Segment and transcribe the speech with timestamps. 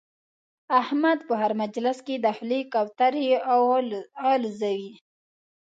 [0.81, 3.27] احمد په هر مجلس کې د خولې کوترې
[4.29, 4.93] اولوزوي.